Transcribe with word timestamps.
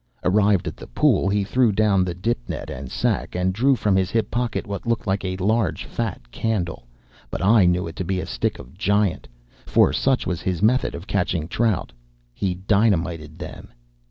Arrived 0.23 0.65
at 0.67 0.75
the 0.75 0.87
pool, 0.87 1.29
he 1.29 1.43
threw 1.43 1.71
down 1.71 2.03
the 2.03 2.15
dip 2.15 2.39
net 2.49 2.71
and 2.71 2.89
sack, 2.89 3.35
and 3.35 3.53
drew 3.53 3.75
from 3.75 3.95
his 3.95 4.09
hip 4.09 4.31
pocket 4.31 4.65
what 4.65 4.87
looked 4.87 5.05
like 5.05 5.23
a 5.23 5.37
large, 5.37 5.85
fat 5.85 6.31
candle. 6.31 6.87
But 7.29 7.43
I 7.43 7.67
knew 7.67 7.85
it 7.87 7.95
to 7.97 8.03
be 8.03 8.19
a 8.19 8.25
stick 8.25 8.57
of 8.57 8.75
"giant"; 8.75 9.27
for 9.67 9.93
such 9.93 10.25
was 10.25 10.41
his 10.41 10.63
method 10.63 10.95
of 10.95 11.05
catching 11.05 11.47
trout. 11.47 11.93
He 12.33 12.55
dynamited 12.55 13.37
them. 13.37 13.69